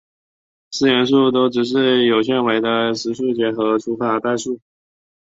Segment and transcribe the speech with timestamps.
[0.71, 4.59] 四元数都只是有限维的实数结合除法代数。